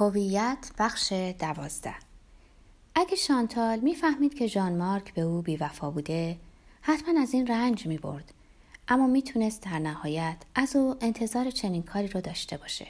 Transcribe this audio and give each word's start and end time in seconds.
هویت 0.00 0.70
بخش 0.78 1.12
دوازده. 1.12 1.94
اگه 2.94 3.16
شانتال 3.16 3.78
می‌فهمید 3.78 4.34
که 4.34 4.46
ژان 4.46 4.76
مارک 4.76 5.14
به 5.14 5.20
او 5.20 5.42
بیوفا 5.42 5.90
بوده 5.90 6.36
حتما 6.80 7.20
از 7.20 7.34
این 7.34 7.46
رنج 7.46 7.86
می 7.86 7.98
برد 7.98 8.32
اما 8.88 9.06
می‌تونست 9.06 9.62
در 9.62 9.78
نهایت 9.78 10.36
از 10.54 10.76
او 10.76 10.96
انتظار 11.00 11.50
چنین 11.50 11.82
کاری 11.82 12.08
رو 12.08 12.20
داشته 12.20 12.56
باشه. 12.56 12.86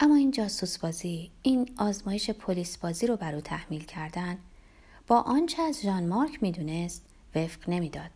اما 0.00 0.16
این 0.16 0.30
جاسوس 0.30 0.78
بازی 0.78 1.30
این 1.42 1.70
آزمایش 1.76 2.30
پلیس 2.30 2.78
بازی 2.78 3.06
رو 3.06 3.16
بر 3.16 3.34
او 3.34 3.40
تحمیل 3.40 3.84
کردن 3.84 4.38
با 5.06 5.20
آنچه 5.20 5.62
از 5.62 5.82
ژان 5.82 6.06
مارک 6.06 6.42
می‌دونست 6.42 7.02
وفق 7.34 7.68
نمی‌داد. 7.68 8.10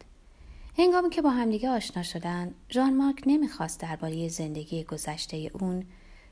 هنگامی 0.79 1.11
که 1.11 1.23
با 1.23 1.31
همدیگه 1.31 1.69
آشنا 1.69 2.03
شدن 2.03 2.55
ژان 2.71 2.97
مارک 2.97 3.23
نمی‌خواست 3.27 3.81
درباره 3.81 4.29
زندگی 4.29 4.85
گذشته 4.85 5.51
اون 5.61 5.85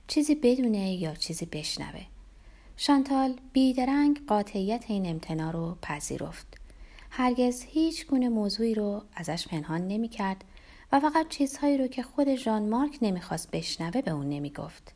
چیزی 0.09 0.35
بدونه 0.35 0.93
یا 0.93 1.15
چیزی 1.15 1.47
بشنوه. 1.47 2.03
شانتال 2.77 3.35
بیدرنگ 3.53 4.27
قاطعیت 4.27 4.85
این 4.89 5.07
امتنا 5.07 5.51
رو 5.51 5.77
پذیرفت. 5.83 6.47
هرگز 7.11 7.63
هیچ 7.63 8.07
گونه 8.07 8.29
موضوعی 8.29 8.75
رو 8.75 9.03
ازش 9.15 9.49
پنهان 9.49 9.89
نمی‌کرد 9.89 10.45
و 10.93 11.01
فقط 11.01 11.29
چیزهایی 11.29 11.79
رو 11.79 11.87
که 11.87 12.03
خود 12.03 12.35
ژان 12.35 12.69
مارک 12.69 12.99
نمی‌خواست 13.03 13.51
بشنوه 13.51 14.03
به 14.03 14.11
اون 14.11 14.29
نمی‌گفت. 14.29 14.95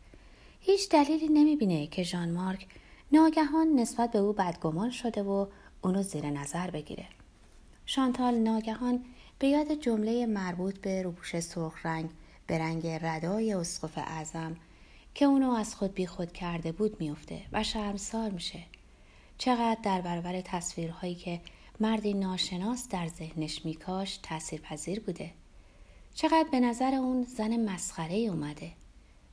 هیچ 0.61 0.89
دلیلی 0.89 1.29
نمی‌بینه 1.29 1.87
که 1.87 2.03
ژان 2.03 2.31
مارک 2.31 2.67
ناگهان 3.13 3.69
نسبت 3.69 4.11
به 4.11 4.19
او 4.19 4.33
بدگمان 4.33 4.91
شده 4.91 5.23
و 5.23 5.47
اونو 5.83 6.03
زیر 6.03 6.31
نظر 6.31 6.71
بگیره. 6.71 7.07
شانتال 7.87 8.35
ناگهان 8.35 9.05
به 9.39 9.49
یاد 9.49 9.73
جمله 9.73 10.27
مربوط 10.27 10.79
به 10.79 11.03
روپوش 11.03 11.41
سرخ 11.41 11.87
رنگ 11.87 12.11
به 12.47 12.59
رنگ 12.59 12.87
ردای 12.87 13.53
اسقف 13.53 13.99
اعظم 13.99 14.57
که 15.19 15.25
اونو 15.25 15.51
از 15.51 15.75
خود 15.75 15.95
بی 15.95 16.07
خود 16.07 16.33
کرده 16.33 16.73
بود 16.73 17.01
میفته 17.01 17.43
و 17.53 17.65
شرمسار 17.65 18.31
میشه. 18.31 18.63
چقدر 19.39 19.79
در 19.83 20.01
برابر 20.01 20.41
تصویرهایی 20.41 21.15
که 21.15 21.41
مردی 21.81 22.15
ناشناس 22.15 22.89
در 22.89 23.09
ذهنش 23.09 23.65
میکاش 23.65 24.17
تأثیر 24.23 24.61
پذیر 24.61 25.01
بوده. 25.01 25.31
چقدر 26.15 26.49
به 26.53 26.61
نظر 26.61 26.95
اون 26.95 27.23
زن 27.23 27.57
مسخره 27.57 28.17
اومده. 28.17 28.73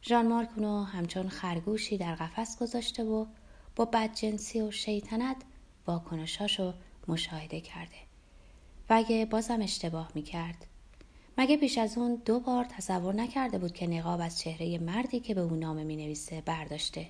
ژان 0.04 0.28
مارک 0.28 0.50
اونو 0.56 0.84
همچون 0.84 1.30
خرگوشی 1.30 1.98
در 1.98 2.16
قفس 2.16 2.60
گذاشته 2.60 3.04
و 3.04 3.26
با 3.76 3.86
بدجنسی 3.86 4.62
و 4.62 4.72
شیطنت 4.72 5.38
واکنشاشو 5.88 6.74
مشاهده 7.08 7.62
کرده. 7.62 7.98
و 8.90 8.94
اگه 8.94 9.26
بازم 9.26 9.62
اشتباه 9.62 10.12
می‌کرد 10.16 10.66
مگه 11.38 11.58
پیش 11.58 11.78
از 11.78 11.98
اون 11.98 12.22
دو 12.26 12.40
بار 12.40 12.66
تصور 12.66 13.16
نکرده 13.16 13.58
بود 13.58 13.74
که 13.74 13.88
نقاب 13.88 14.22
از 14.22 14.40
چهره 14.40 14.78
مردی 14.78 15.20
که 15.20 15.34
به 15.34 15.42
او 15.42 15.56
نامه 15.56 15.84
می 15.84 15.96
نویسه 15.96 16.42
برداشته 16.42 17.10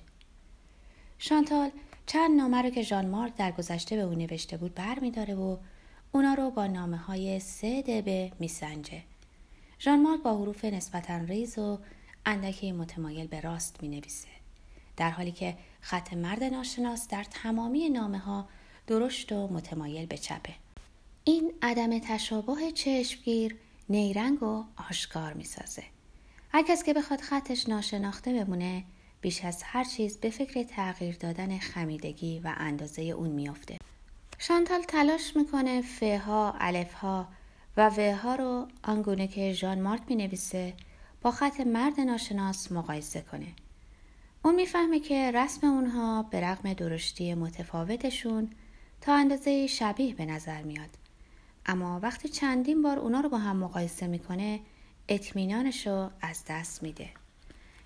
شانتال 1.18 1.70
چند 2.06 2.36
نامه 2.36 2.62
رو 2.62 2.70
که 2.70 2.82
ژان 2.82 3.06
مارک 3.06 3.36
در 3.36 3.52
گذشته 3.52 3.96
به 3.96 4.02
او 4.02 4.14
نوشته 4.14 4.56
بود 4.56 4.74
بر 4.74 4.98
می 4.98 5.10
داره 5.10 5.34
و 5.34 5.56
اونا 6.12 6.34
رو 6.34 6.50
با 6.50 6.66
نامه 6.66 6.96
های 6.96 7.40
سه 7.40 7.82
دبه 7.82 8.32
می 8.38 8.48
سنجه. 8.48 9.02
ژان 9.80 10.02
مارک 10.02 10.22
با 10.22 10.38
حروف 10.38 10.64
نسبتا 10.64 11.16
ریز 11.16 11.58
و 11.58 11.78
اندکی 12.26 12.72
متمایل 12.72 13.26
به 13.26 13.40
راست 13.40 13.82
می 13.82 13.88
نویسه. 13.88 14.28
در 14.96 15.10
حالی 15.10 15.32
که 15.32 15.56
خط 15.80 16.14
مرد 16.14 16.44
ناشناس 16.44 17.08
در 17.08 17.24
تمامی 17.24 17.88
نامه 17.88 18.18
ها 18.18 18.48
درشت 18.86 19.32
و 19.32 19.48
متمایل 19.48 20.06
به 20.06 20.18
چپه. 20.18 20.54
این 21.24 21.52
عدم 21.62 21.98
تشابه 21.98 22.72
چشمگیر 22.74 23.56
نیرنگ 23.88 24.42
و 24.42 24.64
آشکار 24.90 25.32
می‌سازه. 25.32 25.82
هر 26.48 26.62
کس 26.62 26.82
که 26.82 26.94
بخواد 26.94 27.20
خطش 27.20 27.68
ناشناخته 27.68 28.32
بمونه 28.32 28.84
بیش 29.20 29.44
از 29.44 29.62
هر 29.62 29.84
چیز 29.84 30.16
به 30.16 30.30
فکر 30.30 30.62
تغییر 30.62 31.16
دادن 31.16 31.58
خمیدگی 31.58 32.38
و 32.38 32.54
اندازه 32.56 33.02
اون 33.02 33.30
میافته. 33.30 33.78
شانتال 34.38 34.82
تلاش 34.82 35.36
می‌کنه 35.36 35.82
فها، 35.82 36.54
الفها 36.58 37.28
و 37.76 37.88
وها 37.88 38.34
رو 38.34 38.68
آنگونه 38.82 39.28
که 39.28 39.52
ژان 39.52 39.80
مارک 39.80 40.02
می‌نویسه 40.08 40.74
با 41.22 41.30
خط 41.30 41.60
مرد 41.60 42.00
ناشناس 42.00 42.72
مقایسه 42.72 43.20
کنه. 43.20 43.46
اون 44.44 44.54
می‌فهمه 44.54 45.00
که 45.00 45.30
رسم 45.30 45.66
اونها 45.66 46.22
به 46.22 46.40
رغم 46.40 46.72
درشتی 46.72 47.34
متفاوتشون 47.34 48.50
تا 49.00 49.14
اندازه 49.14 49.66
شبیه 49.66 50.14
به 50.14 50.26
نظر 50.26 50.62
میاد. 50.62 50.90
اما 51.66 52.00
وقتی 52.00 52.28
چندین 52.28 52.82
بار 52.82 52.98
اونا 52.98 53.20
رو 53.20 53.28
با 53.28 53.38
هم 53.38 53.56
مقایسه 53.56 54.06
می‌کنه 54.06 54.60
اطمینانش 55.08 55.86
رو 55.86 56.10
از 56.20 56.44
دست 56.48 56.82
میده 56.82 57.10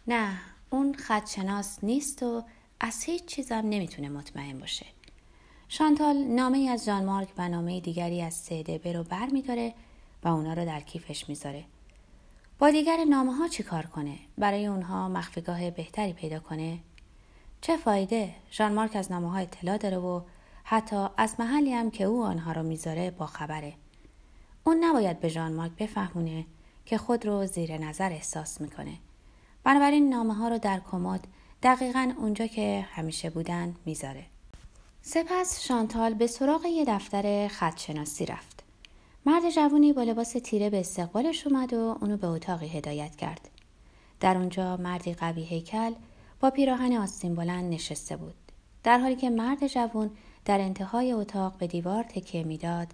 نه 0.06 0.38
اون 0.70 0.94
خدشناس 0.94 1.78
نیست 1.84 2.22
و 2.22 2.44
از 2.80 3.04
هیچ 3.04 3.24
چیزم 3.24 3.54
نمی‌تونه 3.54 4.08
مطمئن 4.08 4.58
باشه 4.58 4.86
شانتال 5.68 6.16
نامه 6.16 6.58
ای 6.58 6.68
از 6.68 6.84
جان 6.84 7.04
مارک 7.04 7.28
و 7.38 7.48
نامه 7.48 7.80
دیگری 7.80 8.22
از 8.22 8.34
سیدبه 8.34 8.92
رو 8.92 9.02
بر 9.02 9.26
میداره 9.26 9.74
و 10.22 10.28
اونا 10.28 10.52
رو 10.52 10.64
در 10.64 10.80
کیفش 10.80 11.28
می‌ذاره 11.28 11.64
با 12.58 12.70
دیگر 12.70 13.04
نامه 13.04 13.34
ها 13.34 13.48
چی 13.48 13.62
کار 13.62 13.86
کنه؟ 13.86 14.18
برای 14.38 14.66
اونها 14.66 15.08
مخفیگاه 15.08 15.70
بهتری 15.70 16.12
پیدا 16.12 16.38
کنه؟ 16.38 16.78
چه 17.60 17.76
فایده؟ 17.76 18.34
ژان 18.52 18.72
مارک 18.72 18.96
از 18.96 19.12
نامه 19.12 19.30
ها 19.30 19.38
اطلاع 19.38 19.78
داره 19.78 19.96
و 19.96 20.20
حتی 20.72 21.06
از 21.16 21.34
محلی 21.38 21.72
هم 21.72 21.90
که 21.90 22.04
او 22.04 22.24
آنها 22.24 22.52
را 22.52 22.62
می‌ذاره 22.62 23.10
با 23.10 23.26
خبره. 23.26 23.72
اون 24.64 24.84
نباید 24.84 25.20
به 25.20 25.28
ژان 25.28 25.52
مارک 25.52 25.72
بفهمونه 25.72 26.46
که 26.86 26.98
خود 26.98 27.26
رو 27.26 27.46
زیر 27.46 27.78
نظر 27.78 28.12
احساس 28.12 28.60
می‌کنه. 28.60 28.92
بنابراین 29.64 30.08
نامه 30.08 30.34
ها 30.34 30.48
رو 30.48 30.58
در 30.58 30.80
کمد 30.90 31.26
دقیقا 31.62 32.12
اونجا 32.18 32.46
که 32.46 32.86
همیشه 32.90 33.30
بودن 33.30 33.74
می‌ذاره. 33.86 34.24
سپس 35.02 35.60
شانتال 35.60 36.14
به 36.14 36.26
سراغ 36.26 36.66
یه 36.66 36.84
دفتر 36.84 37.48
خدشناسی 37.48 38.26
رفت. 38.26 38.62
مرد 39.26 39.50
جوونی 39.50 39.92
با 39.92 40.02
لباس 40.02 40.32
تیره 40.32 40.70
به 40.70 40.80
استقبالش 40.80 41.46
اومد 41.46 41.72
و 41.72 41.98
اونو 42.00 42.16
به 42.16 42.26
اتاقی 42.26 42.68
هدایت 42.68 43.16
کرد. 43.16 43.50
در 44.20 44.36
اونجا 44.36 44.76
مردی 44.76 45.14
قوی 45.14 45.44
هیکل 45.44 45.92
با 46.40 46.50
پیراهن 46.50 46.92
آستین 46.92 47.34
بلند 47.34 47.74
نشسته 47.74 48.16
بود. 48.16 48.34
در 48.82 48.98
حالی 48.98 49.16
که 49.16 49.30
مرد 49.30 49.66
جوون 49.66 50.10
در 50.44 50.60
انتهای 50.60 51.12
اتاق 51.12 51.54
به 51.58 51.66
دیوار 51.66 52.02
تکیه 52.02 52.44
می‌داد. 52.44 52.88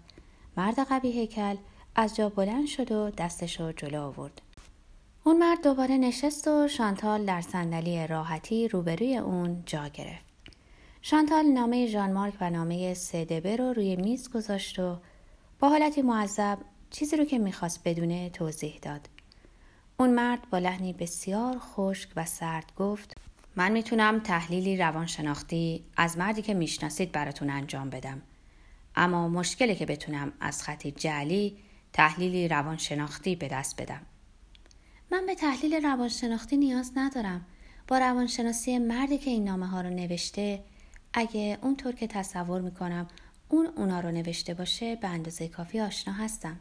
مرد 0.56 0.88
قوی 0.88 1.12
هیکل 1.12 1.56
از 1.96 2.16
جا 2.16 2.28
بلند 2.28 2.66
شد 2.66 2.92
و 2.92 3.10
دستش 3.10 3.60
رو 3.60 3.72
جلو 3.72 4.02
آورد. 4.02 4.42
اون 5.24 5.38
مرد 5.38 5.62
دوباره 5.62 5.96
نشست 5.96 6.48
و 6.48 6.68
شانتال 6.68 7.24
در 7.24 7.40
صندلی 7.40 8.06
راحتی 8.06 8.68
روبروی 8.68 9.16
اون 9.16 9.62
جا 9.66 9.88
گرفت. 9.88 10.26
شانتال 11.02 11.44
نامه 11.44 11.86
ژان 11.86 12.12
مارک 12.12 12.34
و 12.40 12.50
نامه 12.50 12.94
سدبه 12.94 13.56
رو 13.56 13.72
روی 13.72 13.96
میز 13.96 14.30
گذاشت 14.30 14.78
و 14.78 14.96
با 15.60 15.68
حالتی 15.68 16.02
معذب 16.02 16.58
چیزی 16.90 17.16
رو 17.16 17.24
که 17.24 17.38
می‌خواست 17.38 17.80
بدونه 17.84 18.30
توضیح 18.30 18.78
داد. 18.82 19.08
اون 19.98 20.10
مرد 20.10 20.50
با 20.50 20.58
لحنی 20.58 20.92
بسیار 20.92 21.58
خشک 21.58 22.10
و 22.16 22.24
سرد 22.24 22.72
گفت 22.76 23.16
من 23.58 23.72
می‌تونم 23.72 24.20
تحلیلی 24.20 24.76
روانشناختی 24.76 25.84
از 25.96 26.18
مردی 26.18 26.42
که 26.42 26.54
می‌شناسید 26.54 27.12
براتون 27.12 27.50
انجام 27.50 27.90
بدم. 27.90 28.22
اما 28.96 29.28
مشکلی 29.28 29.74
که 29.74 29.86
بتونم 29.86 30.32
از 30.40 30.62
خطی 30.62 30.90
جعلی 30.90 31.56
تحلیلی 31.92 32.48
روانشناختی 32.48 33.36
به 33.36 33.48
دست 33.48 33.82
بدم. 33.82 34.00
من 35.12 35.26
به 35.26 35.34
تحلیل 35.34 35.74
روانشناختی 35.74 36.56
نیاز 36.56 36.92
ندارم. 36.96 37.46
با 37.88 37.98
روانشناسی 37.98 38.78
مردی 38.78 39.18
که 39.18 39.30
این 39.30 39.44
نامه 39.44 39.66
ها 39.66 39.80
رو 39.80 39.90
نوشته 39.90 40.64
اگه 41.12 41.58
اونطور 41.62 41.94
که 41.94 42.06
تصور 42.06 42.60
می‌کنم 42.60 43.06
اون 43.48 43.66
اونا 43.76 44.00
رو 44.00 44.10
نوشته 44.10 44.54
باشه 44.54 44.96
به 44.96 45.08
اندازه 45.08 45.48
کافی 45.48 45.80
آشنا 45.80 46.14
هستم. 46.14 46.56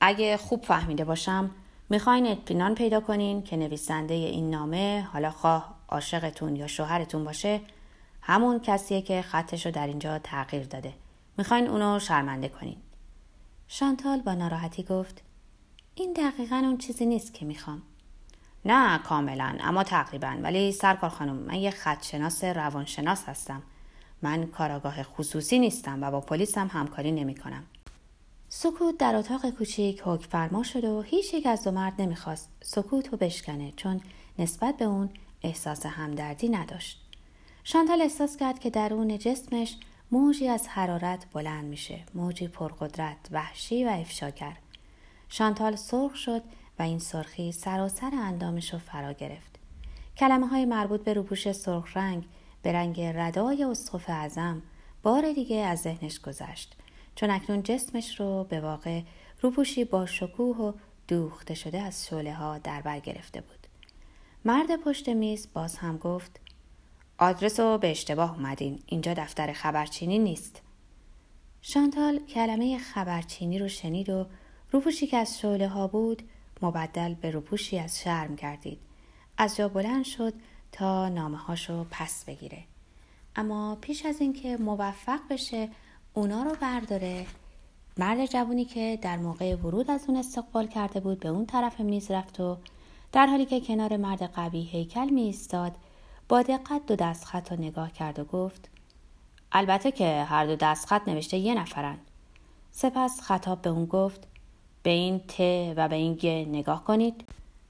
اگه 0.00 0.36
خوب 0.36 0.64
فهمیده 0.64 1.04
باشم 1.04 1.50
می‌خواین 1.90 2.26
اطمینان 2.26 2.74
پیدا 2.74 3.00
کنین 3.00 3.42
که 3.42 3.56
نویسنده 3.56 4.14
این 4.14 4.50
نامه 4.50 5.08
حالا 5.12 5.30
خواه 5.30 5.73
عاشقتون 5.88 6.56
یا 6.56 6.66
شوهرتون 6.66 7.24
باشه 7.24 7.60
همون 8.22 8.60
کسیه 8.60 9.02
که 9.02 9.22
خطش 9.22 9.66
رو 9.66 9.72
در 9.72 9.86
اینجا 9.86 10.18
تغییر 10.18 10.64
داده. 10.64 10.92
می‌خواین 11.38 11.68
اونو 11.68 11.98
شرمنده 11.98 12.48
کنین. 12.48 12.76
شانتال 13.68 14.20
با 14.20 14.34
ناراحتی 14.34 14.82
گفت 14.82 15.22
این 15.94 16.12
دقیقا 16.12 16.56
اون 16.56 16.78
چیزی 16.78 17.06
نیست 17.06 17.34
که 17.34 17.44
می‌خوام. 17.44 17.82
نه 18.64 18.98
کاملا 18.98 19.56
اما 19.60 19.84
تقریبا 19.84 20.38
ولی 20.42 20.72
سرکار 20.72 21.10
خانم 21.10 21.36
من 21.36 21.54
یه 21.54 21.70
خدشناس 21.70 22.44
روانشناس 22.44 23.24
هستم. 23.28 23.62
من 24.22 24.46
کاراگاه 24.46 25.02
خصوصی 25.02 25.58
نیستم 25.58 26.02
و 26.02 26.10
با 26.10 26.20
پلیس 26.20 26.58
هم 26.58 26.70
همکاری 26.72 27.12
نمی 27.12 27.34
کنم. 27.34 27.64
سکوت 28.48 28.98
در 28.98 29.16
اتاق 29.16 29.50
کوچیک 29.50 30.02
حکم 30.04 30.28
فرما 30.28 30.62
شد 30.62 30.84
و 30.84 31.02
هیچ 31.02 31.34
یک 31.34 31.46
از 31.46 31.64
دو 31.64 31.70
مرد 31.70 32.00
نمی‌خواست 32.00 32.48
سکوت 32.62 33.08
رو 33.08 33.18
بشکنه 33.18 33.72
چون 33.76 34.00
نسبت 34.38 34.76
به 34.76 34.84
اون 34.84 35.10
احساس 35.44 35.86
همدردی 35.86 36.48
نداشت. 36.48 37.00
شانتال 37.64 38.02
احساس 38.02 38.36
کرد 38.36 38.58
که 38.58 38.70
درون 38.70 39.18
جسمش 39.18 39.76
موجی 40.10 40.48
از 40.48 40.68
حرارت 40.68 41.26
بلند 41.32 41.64
میشه. 41.64 42.00
موجی 42.14 42.48
پرقدرت، 42.48 43.16
وحشی 43.30 43.84
و 43.84 43.88
افشاگر. 43.88 44.56
شانتال 45.28 45.76
سرخ 45.76 46.14
شد 46.14 46.42
و 46.78 46.82
این 46.82 46.98
سرخی 46.98 47.52
سراسر 47.52 48.10
اندامش 48.14 48.72
رو 48.72 48.78
فرا 48.78 49.12
گرفت. 49.12 49.54
کلمه 50.16 50.46
های 50.46 50.64
مربوط 50.64 51.04
به 51.04 51.12
روپوش 51.12 51.52
سرخ 51.52 51.96
رنگ 51.96 52.24
به 52.62 52.72
رنگ 52.72 53.00
ردای 53.00 53.64
اسقف 53.64 54.10
اعظم 54.10 54.62
بار 55.02 55.32
دیگه 55.32 55.56
از 55.56 55.80
ذهنش 55.80 56.20
گذشت 56.20 56.76
چون 57.14 57.30
اکنون 57.30 57.62
جسمش 57.62 58.20
رو 58.20 58.44
به 58.44 58.60
واقع 58.60 59.02
روپوشی 59.40 59.84
با 59.84 60.06
شکوه 60.06 60.56
و 60.56 60.72
دوخته 61.08 61.54
شده 61.54 61.80
از 61.80 62.06
شعله 62.06 62.34
ها 62.34 62.58
در 62.58 62.80
بر 62.80 62.98
گرفته 62.98 63.40
بود 63.40 63.63
مرد 64.46 64.76
پشت 64.76 65.08
میز 65.08 65.48
باز 65.52 65.76
هم 65.76 65.98
گفت 65.98 66.40
آدرس 67.18 67.60
رو 67.60 67.78
به 67.78 67.90
اشتباه 67.90 68.34
اومدین 68.34 68.82
اینجا 68.86 69.14
دفتر 69.14 69.52
خبرچینی 69.52 70.18
نیست. 70.18 70.62
شانتال 71.62 72.18
کلمه 72.18 72.78
خبرچینی 72.78 73.58
رو 73.58 73.68
شنید 73.68 74.08
و 74.08 74.26
روپوشی 74.70 75.06
که 75.06 75.16
از 75.16 75.38
شعله 75.38 75.68
ها 75.68 75.86
بود 75.86 76.22
مبدل 76.62 77.14
به 77.14 77.30
روپوشی 77.30 77.78
از 77.78 78.00
شرم 78.00 78.34
گردید. 78.34 78.78
از 79.38 79.56
جا 79.56 79.68
بلند 79.68 80.04
شد 80.04 80.34
تا 80.72 81.08
نامه 81.08 81.38
هاشو 81.38 81.86
پس 81.90 82.24
بگیره. 82.24 82.64
اما 83.36 83.78
پیش 83.80 84.06
از 84.06 84.20
اینکه 84.20 84.56
موفق 84.56 85.20
بشه 85.30 85.68
اونا 86.14 86.42
رو 86.42 86.56
برداره. 86.60 87.26
مرد 87.98 88.26
جوونی 88.26 88.64
که 88.64 88.98
در 89.02 89.16
موقع 89.16 89.56
ورود 89.56 89.90
از 89.90 90.04
اون 90.08 90.16
استقبال 90.16 90.66
کرده 90.66 91.00
بود 91.00 91.20
به 91.20 91.28
اون 91.28 91.46
طرف 91.46 91.80
میز 91.80 92.10
رفت 92.10 92.40
و 92.40 92.56
در 93.14 93.26
حالی 93.26 93.46
که 93.46 93.60
کنار 93.60 93.96
مرد 93.96 94.22
قوی 94.22 94.62
هیکل 94.62 95.08
می 95.10 95.20
ایستاد 95.20 95.72
با 96.28 96.42
دقت 96.42 96.86
دو 96.86 96.96
دستخط 96.96 97.52
رو 97.52 97.58
نگاه 97.58 97.92
کرد 97.92 98.18
و 98.18 98.24
گفت 98.24 98.68
البته 99.52 99.92
که 99.92 100.22
هر 100.22 100.46
دو 100.46 100.56
دستخط 100.56 101.08
نوشته 101.08 101.36
یه 101.36 101.54
نفرن. 101.54 101.98
سپس 102.70 103.20
خطاب 103.20 103.62
به 103.62 103.70
اون 103.70 103.84
گفت 103.84 104.26
به 104.82 104.90
این 104.90 105.18
ت 105.18 105.40
و 105.76 105.88
به 105.88 105.94
این 105.94 106.14
گ 106.14 106.26
نگاه 106.26 106.84
کنید. 106.84 107.24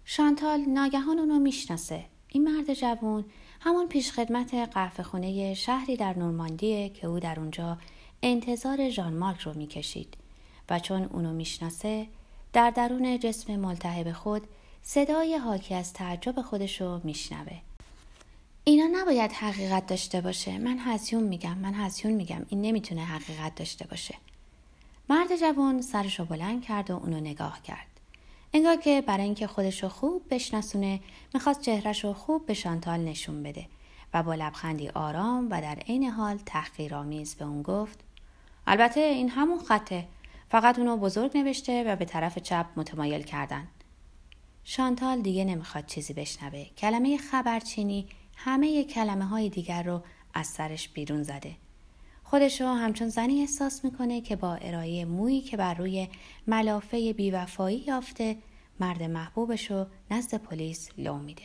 شانتال 0.05 0.61
ناگهان 0.61 1.19
اونو 1.19 1.39
می‌شناسه. 1.39 2.05
این 2.29 2.45
مرد 2.45 2.75
جوون 2.75 3.25
همون 3.61 3.89
پیشخدمت 3.89 4.55
قهوه 4.55 5.05
خونه 5.05 5.55
شهری 5.55 5.97
در 5.97 6.19
نورماندیه 6.19 6.89
که 6.89 7.07
او 7.07 7.21
در 7.21 7.41
اونجا 7.41 7.79
انتظار 8.23 8.91
ژان 8.91 9.15
مارک 9.15 9.41
رو 9.41 9.55
می‌کشید 9.55 10.17
و 10.71 10.79
چون 10.79 11.03
اونو 11.03 11.33
می‌شناسه 11.33 12.07
در 12.53 12.71
درون 12.71 13.19
جسم 13.19 13.57
ملتهب 13.57 14.13
خود 14.13 14.43
صدای 14.87 15.37
حاکی 15.37 15.75
از 15.75 15.93
تعجب 15.93 16.43
خودش 16.43 16.81
رو 16.81 17.01
میشنوه. 17.05 17.59
اینا 18.65 19.01
نباید 19.01 19.33
حقیقت 19.33 19.87
داشته 19.87 20.21
باشه. 20.21 20.59
من 20.59 20.79
هزیون 20.79 21.23
میگم 21.23 21.59
من 21.59 21.75
هزیون 21.75 22.13
میگم. 22.13 22.47
این 22.49 22.63
نمی‌تونه 22.63 23.05
حقیقت 23.05 23.55
داشته 23.55 23.87
باشه. 23.87 24.15
مرد 25.09 25.37
جوان 25.37 25.83
سرش 25.83 26.19
رو 26.19 26.25
بلند 26.25 26.63
کرد 26.63 26.91
و 26.91 26.97
اونو 26.97 27.21
نگاه 27.21 27.63
کرد. 27.63 27.87
انگار 28.53 28.77
که 28.77 29.03
برای 29.07 29.25
اینکه 29.25 29.47
خودش 29.47 29.83
رو 29.83 29.89
خوب 29.89 30.23
بشناسونه 30.31 31.01
می‌خواست 31.35 31.61
چهرش 31.61 32.05
رو 32.05 32.13
خوب 32.13 32.47
به 32.47 32.55
شانتال 32.55 33.01
نشون 33.01 33.43
بده 33.43 33.67
و 34.15 34.23
با 34.23 34.35
لبخندی 34.35 34.89
آرام 34.89 35.47
و 35.51 35.61
در 35.61 35.75
عین 35.75 36.05
حال 36.05 36.39
تحقیرآمیز 36.47 37.35
به 37.35 37.45
اون 37.45 37.63
گفت 37.63 37.99
البته 38.67 39.01
این 39.01 39.29
همون 39.29 39.59
خطه. 39.59 40.07
فقط 40.51 40.79
اونو 40.79 40.97
بزرگ 40.97 41.37
نوشته 41.37 41.85
و 41.85 41.97
به 41.97 42.05
طرف 42.05 42.39
چپ 42.39 42.67
متمایل 42.77 43.23
کردن. 43.23 43.69
شانتال 44.65 45.21
دیگه 45.21 45.45
نمی‌خواد 45.45 45.87
چیزی 45.87 46.13
بشنوه 46.13 46.65
کلمه 46.65 47.17
خبرچینی 47.17 48.07
همه 48.37 48.85
کلمه 48.85 49.25
های 49.25 49.49
دیگر 49.49 49.83
رو 49.83 50.03
از 50.35 50.47
سرش 50.47 50.89
بیرون 50.89 51.23
زده 51.23 51.57
خودش 52.23 52.61
رو 52.61 52.67
همچون 52.69 53.09
زنی 53.09 53.41
احساس 53.41 53.85
می‌کنه 53.85 54.21
که 54.21 54.37
با 54.37 54.55
ارائه 54.55 55.05
مویی 55.05 55.41
که 55.41 55.57
بر 55.57 55.75
روی 55.75 56.09
ملافه 56.47 57.13
بیوفایی 57.13 57.79
یافته 57.79 58.37
مرد 58.81 59.03
محبوبش 59.03 59.71
رو 59.71 59.87
نزد 60.11 60.35
پلیس 60.35 60.89
لو 60.99 61.19
میده. 61.19 61.45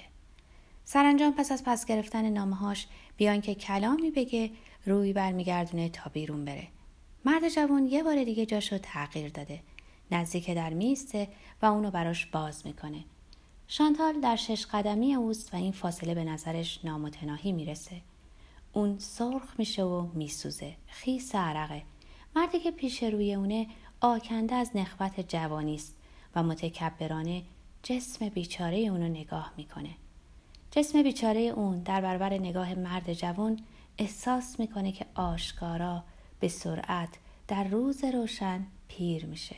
سرانجام 0.86 1.33
پس 1.33 1.51
از 1.51 1.63
پس 1.63 1.86
گرفتن 1.86 2.30
نامهاش 2.30 2.88
بیان 3.18 3.42
که 3.42 3.56
کلامی 3.56 4.12
بگه 4.12 4.51
روی 4.86 5.13
برمیگردونه 5.13 5.89
تا 5.89 6.10
بیرون 6.13 6.45
بره. 6.45 6.68
مرد 7.25 7.50
جوان 7.50 7.86
یه 7.86 8.04
بار 8.04 8.24
دیگه 8.24 8.45
جاشو 8.45 8.77
تغییر 8.77 9.30
داده. 9.30 9.60
نزدیک 10.11 10.50
در 10.50 10.73
میسته 10.73 11.27
و 11.61 11.65
اونو 11.65 11.91
براش 11.91 12.25
باز 12.25 12.65
می‌کنه. 12.65 13.03
شانتال 13.67 14.21
در 14.21 14.35
شش 14.35 14.65
قدمی 14.65 15.15
اوست 15.15 15.53
و 15.53 15.57
این 15.57 15.71
فاصله 15.71 16.15
به 16.15 16.23
نظرش 16.23 16.79
نامتناهی 16.83 17.51
می‌رسه. 17.51 18.01
اون 18.73 19.00
سرخ 19.00 19.59
میشه 19.59 19.83
و 19.83 20.07
میسوزه 20.13 20.75
خیس 20.88 21.35
عرقه 21.35 21.83
مردی 22.35 22.59
که 22.59 22.71
پیش 22.71 23.03
روی 23.03 23.33
اونه 23.33 23.67
آکنده 24.01 24.56
از 24.56 24.71
نخوت 24.75 25.19
جوانی 25.27 25.75
است 25.75 25.95
و 26.35 26.44
متکبرانه 26.44 27.44
جسم 27.83 28.29
بیچاره 28.29 28.77
اونو 28.77 29.07
نگاه 29.07 29.53
می‌کنه 29.57 29.89
جسم 30.71 31.03
بیچاره 31.03 31.39
اون 31.39 31.79
در 31.79 32.01
برابر 32.01 32.33
نگاه 32.33 32.75
مرد 32.75 33.13
جوان 33.13 33.59
احساس 33.97 34.59
می‌کنه 34.59 34.91
که 34.91 35.06
آشکارا 35.15 36.03
به 36.39 36.47
سرعت 36.47 37.09
در 37.47 37.63
روز 37.63 38.03
روشن 38.03 38.65
پیر 38.88 39.25
میشه 39.25 39.56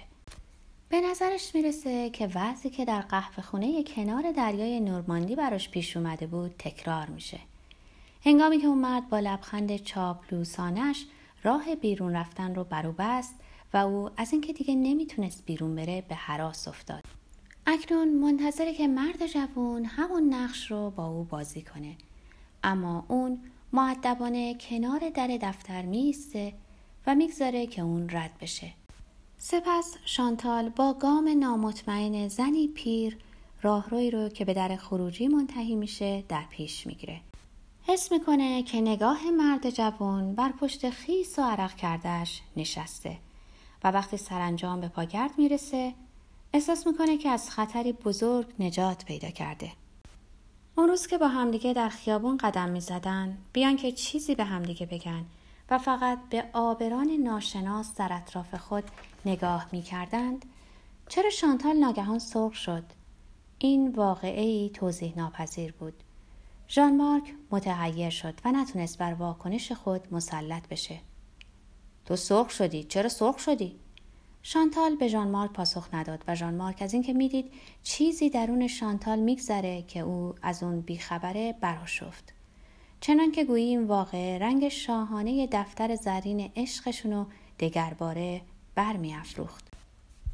به 0.92 1.02
نظرش 1.02 1.56
می‌رسه 1.56 2.10
که 2.10 2.30
وضعی 2.36 2.72
که 2.72 2.86
در 2.86 3.02
قهوه 3.02 3.44
خونه 3.44 3.84
کنار 3.84 4.32
دریای 4.32 4.80
نورماندی 4.80 5.36
براش 5.36 5.70
پیش 5.70 5.98
اومده 5.98 6.28
بود 6.28 6.56
تکرار 6.60 7.08
میشه. 7.08 7.40
هنگامی 8.26 8.58
که 8.60 8.68
اون 8.68 8.78
مرد 8.78 9.10
با 9.10 9.20
لبخند 9.20 9.76
چاپلوسانش 9.78 11.06
راه 11.44 11.76
بیرون 11.76 12.16
رفتن 12.16 12.56
رو 12.56 12.64
برو 12.64 12.92
بست 12.98 13.36
و 13.74 13.78
او 13.78 14.10
از 14.18 14.32
اینکه 14.34 14.54
دیگه 14.54 14.76
نمی‌تونست 14.76 15.46
بیرون 15.46 15.76
بره 15.76 16.04
به 16.10 16.16
حراس 16.16 16.68
افتاد. 16.68 17.04
اکنون 17.66 18.14
منتظره 18.14 18.74
که 18.74 18.88
مرد 18.88 19.28
جوون 19.28 19.86
همون 19.86 20.34
نقش 20.34 20.72
رو 20.72 20.90
با 20.90 21.08
او 21.08 21.24
بازی 21.24 21.62
کنه. 21.62 21.96
اما 22.64 23.06
اون 23.08 23.40
معدبانه 23.74 24.56
کنار 24.56 25.10
در 25.10 25.38
دفتر 25.42 25.82
میسته 25.82 26.54
و 27.08 27.16
می‌گذاره 27.16 27.68
که 27.68 27.82
اون 27.82 28.10
رد 28.10 28.32
بشه. 28.42 28.74
سپس 29.44 29.96
شانتال 30.06 30.70
با 30.70 30.94
گام 30.94 31.40
نامطمئن 31.40 32.28
زنی 32.28 32.68
پیر 32.68 33.18
راهروی 33.62 34.12
رو 34.12 34.30
که 34.30 34.46
به 34.46 34.54
در 34.54 34.76
خروجی 34.76 35.28
منتهی 35.28 35.76
میشه 35.76 36.24
در 36.30 36.44
پیش 36.50 36.88
می‌گیره 36.88 37.22
حس 37.88 38.12
می‌کنه 38.12 38.64
که 38.64 38.82
نگاه 38.82 39.32
مرد 39.32 39.70
جوان 39.70 40.36
بر 40.36 40.52
پشت 40.52 40.90
خیس 40.90 41.40
و 41.40 41.42
عرق 41.42 41.76
کردهش 41.76 42.42
نشسته 42.58 43.18
و 43.84 43.92
وقتی 43.92 44.18
سرانجام 44.18 44.82
به 44.82 44.88
پاگرد 44.88 45.32
می‌رسه 45.38 45.94
احساس 46.54 46.88
می‌کنه 46.88 47.18
که 47.18 47.30
از 47.30 47.50
خطری 47.50 47.94
بزرگ 47.94 48.48
نجات 48.60 49.06
پیدا 49.06 49.30
کرده. 49.30 49.72
اون 50.78 50.88
روز 50.88 51.08
که 51.08 51.18
با 51.18 51.28
همدیگه 51.28 51.74
در 51.74 51.90
خیابون 51.90 52.38
قدم 52.38 52.70
می‌زدن 52.70 53.38
بیان 53.54 53.76
که 53.76 53.92
چیزی 53.92 54.36
به 54.36 54.44
همدیگه 54.44 54.86
بگن 54.86 55.26
و 55.72 55.78
فقط 55.78 56.20
به 56.30 56.44
آبران 56.54 57.10
ناشناس 57.10 57.96
در 57.96 58.10
اطراف 58.12 58.56
خود 58.56 58.84
نگاه 59.26 59.68
می‌کردند 59.72 60.46
چرا 61.10 61.30
شانتال 61.30 61.76
ناگهان 61.78 62.20
سرخ 62.20 62.54
شد؟ 62.54 62.84
این 63.60 63.92
واقعی 63.92 64.70
توضیح 64.70 65.14
ناپذیر 65.18 65.72
بود. 65.72 65.94
ژان 66.70 66.98
مارک 66.98 67.34
متحیر 67.52 68.10
شد 68.10 68.34
و 68.46 68.52
نتونست 68.52 68.98
بر 68.98 69.14
واکنش 69.14 69.72
خود 69.72 70.14
مسلط 70.14 70.68
بشه. 70.68 71.00
تو 72.06 72.16
سرخ 72.16 72.50
شدی 72.50 72.84
چرا 72.84 73.10
سرخ 73.10 73.40
شدی 73.40 73.80
شانتال 74.44 74.96
به 74.96 75.08
ژان 75.08 75.28
مارک 75.28 75.52
پاسخ 75.52 75.94
نداد 75.94 76.24
و 76.28 76.36
ژان 76.36 76.54
مارک 76.54 76.82
از 76.82 76.94
اینکه 76.94 77.14
می‌دید 77.14 77.52
چیزی 77.84 78.30
درون 78.30 78.68
شانتال 78.68 79.20
میگذره 79.20 79.82
که 79.82 80.00
او 80.00 80.36
از 80.42 80.64
اون 80.64 80.82
بیخبره 80.82 81.54
براشفت 81.62 82.34
چنان 83.02 83.32
که 83.32 83.44
گویی 83.44 83.66
این 83.66 83.88
واقع 83.88 84.38
رنگ 84.38 84.70
شاهانه 84.70 85.48
دفتر 85.52 85.96
زرین 85.96 86.52
عشقشونو 86.56 87.26
دگرباره 87.60 88.42
برمیافروخت 88.76 89.68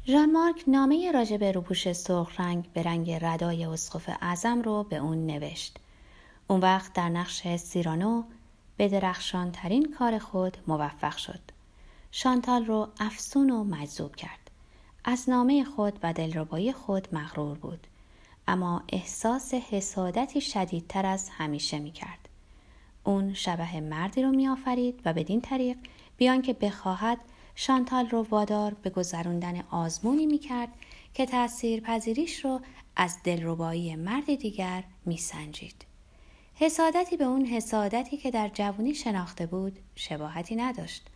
ژان 0.06 0.32
مارک 0.32 0.64
نامه 0.66 1.12
راجع 1.12 1.36
به 1.36 1.52
روپوش 1.52 1.92
سرخ 1.92 2.40
رنگ 2.40 2.72
به 2.72 2.82
رنگ 2.82 3.10
ردای 3.10 3.64
اسقف 3.64 4.10
اعظم 4.20 4.62
رو 4.62 4.84
به 4.84 4.96
اون 4.96 5.26
نوشت 5.26 5.78
اون 6.48 6.60
وقت 6.60 6.92
در 6.92 7.08
نقش 7.08 7.56
سیرانو 7.56 8.22
به 8.76 8.88
درخشان 8.88 9.52
ترین 9.52 9.94
کار 9.98 10.18
خود 10.18 10.56
موفق 10.66 11.16
شد. 11.16 11.40
شانتال 12.10 12.66
رو 12.66 12.88
افسون 13.00 13.50
و 13.50 13.64
مجذوب 13.64 14.16
کرد. 14.16 14.50
از 15.04 15.30
نامه 15.30 15.64
خود 15.64 15.98
و 16.02 16.12
دلربایی 16.12 16.72
خود 16.72 17.08
مغرور 17.12 17.58
بود. 17.58 17.86
اما 18.48 18.82
احساس 18.88 19.54
حسادتی 19.54 20.40
شدیدتر 20.40 21.06
از 21.06 21.28
همیشه 21.28 21.78
می 21.78 21.92
کرد. 21.92 22.27
اون 23.08 23.34
شبه 23.34 23.80
مردی 23.80 24.22
رو 24.22 24.30
می 24.30 24.48
آفرید 24.48 25.00
و 25.04 25.12
بدین 25.12 25.40
طریق 25.40 25.76
بیان 26.16 26.42
که 26.42 26.52
بخواهد 26.52 27.18
شانتال 27.54 28.08
رو 28.08 28.22
وادار 28.22 28.74
به 28.82 28.90
گذراندن 28.90 29.60
آزمونی 29.70 30.26
می 30.26 30.38
کرد 30.38 30.68
که 31.14 31.26
تأثیر 31.26 31.80
پذیریش 31.80 32.44
رو 32.44 32.60
از 32.96 33.18
دلربایی 33.24 33.96
مرد 33.96 34.34
دیگر 34.34 34.84
می 35.06 35.16
سنجید. 35.16 35.84
حسادتی 36.54 37.16
به 37.16 37.24
اون 37.24 37.44
حسادتی 37.44 38.16
که 38.16 38.30
در 38.30 38.48
جوانی 38.48 38.94
شناخته 38.94 39.46
بود 39.46 39.78
شباهتی 39.94 40.56
نداشت. 40.56 41.06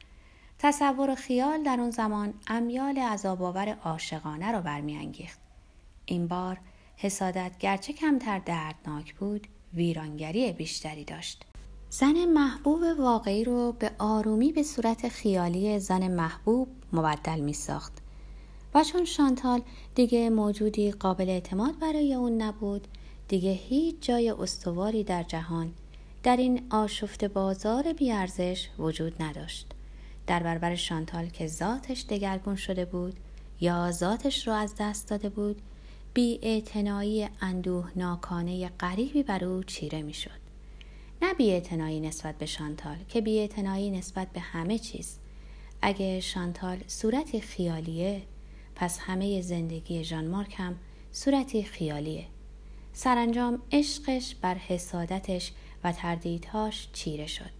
تصور 0.59 1.11
و 1.11 1.15
خیال 1.15 1.63
در 1.63 1.81
اون 1.81 1.91
زمان 1.91 2.35
امیال 2.47 2.99
عذابآور 2.99 3.69
عاشقانه 3.69 4.53
را 4.53 4.61
برمیانگیخت. 4.61 5.39
این 6.07 6.29
بار 6.29 6.59
حسادت 6.97 7.59
گرچه 7.59 7.93
کمتر 7.93 8.39
دردناک 8.39 9.15
بود 9.15 9.47
ویرانگری 9.75 10.53
بیشتری 10.53 11.05
داشت 11.05 11.45
زن 11.95 12.25
محبوب 12.25 12.83
واقعی 12.99 13.45
رو 13.45 13.73
به 13.73 13.91
آرومی 13.99 14.53
به 14.53 14.63
صورت 14.63 15.09
خیالی 15.09 15.79
زن 15.79 16.09
محبوب 16.09 16.69
مبدل 16.93 17.41
می 17.41 17.53
ساخت 17.53 17.93
و 18.75 18.85
چون 18.85 19.05
شانتال 19.05 19.63
دیگه 19.95 20.31
موجودی 20.31 20.91
قابل 20.93 21.31
اعتماد 21.31 21.79
برای 21.79 22.15
اون 22.15 22.43
نبود 22.43 22.89
دیگه 23.29 23.51
هیچ 23.51 23.97
جای 24.01 24.31
استواری 24.31 25.05
در 25.05 25.23
جهان 25.23 25.73
در 26.23 26.37
این 26.37 26.63
آشفت 26.71 27.25
بازار 27.25 27.93
بیارزش 27.93 28.69
وجود 28.79 29.23
نداشت 29.23 29.67
در 30.27 30.43
برابر 30.43 30.75
شانتال 30.75 31.27
که 31.27 31.47
ذاتش 31.47 32.07
دگرگون 32.09 32.57
شده 32.57 32.85
بود 32.85 33.17
یا 33.61 33.91
ذاتش 33.91 34.49
رو 34.49 34.55
از 34.55 34.75
دست 34.81 35.11
داده 35.11 35.29
بود 35.29 35.63
بی 36.15 36.39
اعتنایی 36.43 37.29
اندوه 37.41 37.91
ناکانه 37.97 38.71
قریبی 38.79 39.23
بر 39.23 39.45
او 39.45 39.63
چیره 39.63 40.03
می 40.03 40.15
شد. 40.15 40.42
نه 41.23 41.35
بی 41.35 42.01
نسبت 42.01 42.39
به 42.39 42.47
شانتال 42.47 42.97
که 43.09 43.21
بی 43.21 43.49
نسبت 43.91 44.29
به 44.33 44.41
همه 44.41 44.79
چیز. 44.79 45.19
اگه 45.83 46.21
شانتال 46.21 46.79
صورتی 46.87 47.41
خیالیه 47.41 48.23
پس 48.75 48.99
همه 48.99 49.41
زندگی 49.41 50.05
ژان 50.05 50.27
مارک 50.27 50.55
هم 50.59 50.77
صورتی 51.13 51.63
خیالیه. 51.63 52.27
سرانجام 52.93 53.63
عشقش 53.73 54.35
بر 54.35 54.55
حسادتش 54.55 55.53
و 55.85 55.93
تردیدهاش 55.93 56.89
چیره 56.93 57.27
شد. 57.27 57.53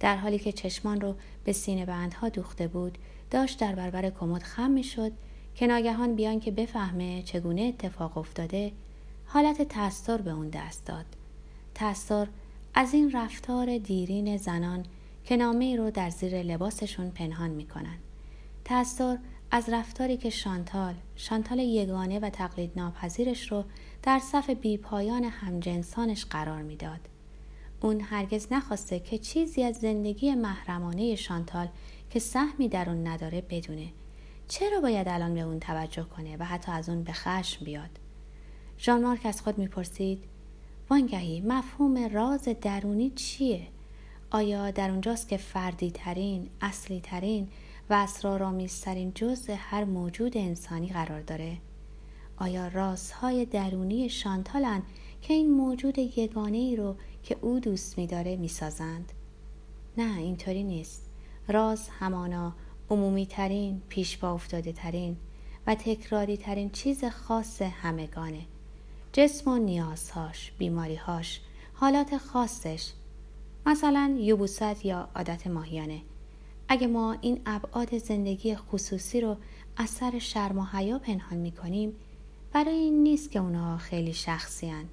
در 0.00 0.16
حالی 0.16 0.38
که 0.38 0.52
چشمان 0.52 1.00
رو 1.00 1.14
به 1.44 1.52
سینه 1.52 1.86
بندها 1.86 2.28
دوخته 2.28 2.68
بود 2.68 2.98
داشت 3.30 3.58
در 3.58 3.74
برابر 3.74 4.10
کمد 4.10 4.42
خم 4.42 4.70
می 4.70 4.84
شد 4.84 5.12
که 5.54 5.66
ناگهان 5.66 6.14
بیان 6.14 6.40
که 6.40 6.50
بفهمه 6.50 7.22
چگونه 7.22 7.62
اتفاق 7.62 8.18
افتاده 8.18 8.72
حالت 9.26 9.62
تستر 9.68 10.16
به 10.16 10.30
اون 10.30 10.48
دست 10.48 10.86
داد 10.86 11.06
تستر 11.74 12.28
از 12.74 12.94
این 12.94 13.10
رفتار 13.10 13.78
دیرین 13.78 14.36
زنان 14.36 14.86
که 15.24 15.36
نامه 15.36 15.76
رو 15.76 15.90
در 15.90 16.10
زیر 16.10 16.42
لباسشون 16.42 17.10
پنهان 17.10 17.50
می‌کنن. 17.50 17.96
تستر 18.64 19.18
از 19.50 19.68
رفتاری 19.68 20.16
که 20.16 20.30
شانتال 20.30 20.94
شانتال 21.16 21.58
یگانه 21.58 22.18
و 22.18 22.30
تقلید 22.30 22.72
ناپذیرش 22.76 23.52
رو 23.52 23.64
در 24.02 24.18
صف 24.18 24.50
بیپایان 24.50 25.24
همجنسانش 25.24 26.24
قرار 26.24 26.62
می‌داد. 26.62 27.00
اون 27.80 28.00
هرگز 28.00 28.46
نخواسته 28.50 29.00
که 29.00 29.18
چیزی 29.18 29.62
از 29.62 29.76
زندگی 29.76 30.34
محرمانه 30.34 31.14
شانتال 31.14 31.68
که 32.10 32.18
سهمی 32.18 32.68
در 32.68 32.90
اون 32.90 33.06
نداره 33.06 33.40
بدونه. 33.40 33.88
چرا 34.48 34.80
باید 34.80 35.08
الان 35.08 35.34
به 35.34 35.40
اون 35.40 35.60
توجه 35.60 36.02
کنه 36.02 36.36
و 36.36 36.44
حتی 36.44 36.72
از 36.72 36.88
اون 36.88 37.02
به 37.02 37.12
خشم 37.12 37.64
بیاد؟ 37.64 37.90
ژان 38.78 39.02
مارک 39.02 39.26
از 39.26 39.42
خود 39.42 39.58
می‌پرسید 39.58 40.24
وانگهی 40.92 41.40
مفهوم 41.40 42.08
راز 42.08 42.48
درونی 42.60 43.10
چیه؟ 43.10 43.68
آیا 44.30 44.70
در 44.70 44.90
اونجاست 44.90 45.28
که 45.28 45.36
فردی 45.36 45.90
ترین 45.90 46.48
اصلی 46.60 47.00
ترین 47.00 47.48
و 47.90 47.94
اسرارآمیزترین 47.94 49.12
جزء 49.14 49.54
هر 49.58 49.84
موجود 49.84 50.36
انسانی 50.36 50.88
قرار 50.88 51.20
داره؟ 51.20 51.58
آیا 52.36 52.68
رازهای 52.68 53.44
درونی 53.44 54.08
شانتالن 54.08 54.82
که 55.22 55.34
این 55.34 55.50
موجود 55.50 55.98
یگانه 55.98 56.56
ای 56.56 56.76
رو 56.76 56.96
که 57.22 57.36
او 57.40 57.60
دوست 57.60 57.98
میداره 57.98 58.36
می‌سازند؟ 58.36 59.12
نه 59.98 60.18
اینطوری 60.18 60.64
نیست. 60.64 61.10
راز 61.48 61.88
همانا 61.88 62.54
عمومی 62.90 63.26
ترین 63.26 63.82
پیش 63.88 64.16
با 64.16 64.32
افتاده 64.32 64.72
ترین 64.72 65.16
و 65.66 65.74
تکراری 65.74 66.36
ترین 66.36 66.70
چیز 66.70 67.04
خاص 67.04 67.62
همگانه. 67.62 68.46
جسم 69.12 69.50
و 69.50 69.58
نیازهاش 69.58 70.52
بیماریهاش 70.58 71.40
حالات 71.74 72.16
خاصش 72.16 72.92
مثلا 73.66 74.16
یوبوست 74.18 74.84
یا 74.84 75.08
عادت 75.16 75.46
ماهیانه 75.46 76.00
اگه 76.68 76.86
ما 76.86 77.16
این 77.20 77.40
ابعاد 77.46 77.98
زندگی 77.98 78.56
خصوصی 78.56 79.20
رو 79.20 79.36
از 79.76 79.90
سر 79.90 80.18
شرم 80.18 80.58
و 80.58 80.64
حیا 80.64 80.98
پنهان 80.98 81.38
می‌کنیم 81.38 81.92
برای 82.52 82.74
این 82.74 83.02
نیست 83.02 83.30
که 83.30 83.38
اونها 83.38 83.76
خیلی 83.76 84.12
شخصی 84.12 84.68
هن. 84.68 84.84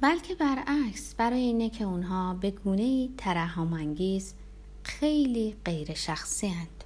بلکه 0.00 0.34
برعکس 0.34 1.14
برای 1.14 1.40
اینه 1.40 1.70
که 1.70 1.84
اونها 1.84 2.34
به 2.34 2.50
گونه 2.50 3.08
ترحم 3.18 3.94
خیلی 4.82 5.56
غیر 5.64 5.94
شخصی 5.94 6.46
هند. 6.46 6.84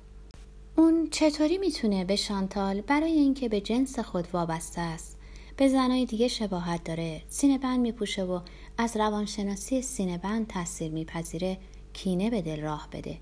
اون 0.76 1.08
چطوری 1.10 1.58
می‌تونه 1.58 2.04
به 2.04 2.16
شانتال 2.16 2.80
برای 2.80 3.12
اینکه 3.12 3.48
به 3.48 3.60
جنس 3.60 3.98
خود 3.98 4.28
وابسته 4.32 4.80
است 4.80 5.15
به 5.56 5.68
زنای 5.68 6.04
دیگه 6.04 6.28
شباهت 6.28 6.84
داره. 6.84 7.22
سینه 7.28 7.58
بند 7.58 7.80
میپوشه 7.80 8.24
و 8.24 8.40
از 8.78 8.96
روانشناسی 8.96 9.82
سینه 9.82 10.18
بند 10.18 10.46
تاثیر 10.46 10.92
میپذیره. 10.92 11.58
کینه 11.92 12.30
به 12.30 12.42
دل 12.42 12.60
راه 12.60 12.88
بده. 12.92 13.18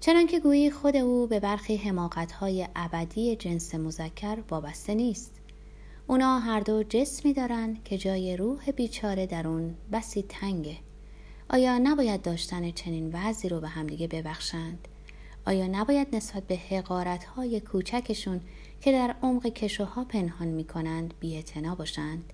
چنانکه 0.00 0.40
گویی 0.40 0.70
خود 0.70 0.96
او 0.96 1.26
به 1.26 1.40
برخی 1.40 1.76
حماقتهای 1.76 2.68
ابدی 2.76 3.36
جنس 3.36 3.74
مذکر 3.74 4.38
وابسته 4.50 4.94
نیست. 4.94 5.32
اونا 6.06 6.38
هر 6.38 6.60
دو 6.60 6.82
جسمی 6.82 7.32
دارن 7.32 7.78
که 7.84 7.98
جای 7.98 8.36
روح 8.36 8.70
بیچاره 8.70 9.26
در 9.26 9.48
اون 9.48 9.74
بسی 9.92 10.24
تنگه. 10.28 10.76
آیا 11.50 11.78
نباید 11.78 12.22
داشتن 12.22 12.70
چنین 12.70 13.10
وضعی 13.12 13.50
رو 13.50 13.60
به 13.60 13.68
همدیگه 13.68 14.06
ببخشند؟ 14.08 14.88
آیا 15.46 15.66
نباید 15.66 16.16
نسبت 16.16 16.42
به 16.46 16.56
حقارت 16.56 17.24
های 17.24 17.60
کوچکشون 17.60 18.40
که 18.84 18.92
در 18.92 19.14
عمق 19.22 19.46
کشوها 19.46 20.04
پنهان 20.04 20.48
می 20.48 20.64
کنند 20.64 21.14
بیعتنا 21.20 21.74
باشند؟ 21.74 22.32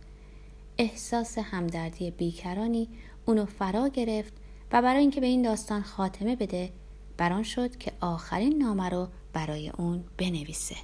احساس 0.78 1.38
همدردی 1.38 2.10
بیکرانی 2.10 2.88
اونو 3.26 3.46
فرا 3.46 3.88
گرفت 3.88 4.32
و 4.72 4.82
برای 4.82 5.00
اینکه 5.00 5.20
به 5.20 5.26
این 5.26 5.42
داستان 5.42 5.82
خاتمه 5.82 6.36
بده 6.36 6.72
بران 7.16 7.42
شد 7.42 7.76
که 7.76 7.92
آخرین 8.00 8.58
نامه 8.62 8.88
رو 8.88 9.08
برای 9.32 9.68
اون 9.68 10.04
بنویسه. 10.18 10.76